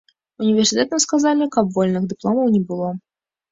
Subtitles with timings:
[0.45, 2.93] Універсітэтам сказалі, каб вольных дыпломаў не было.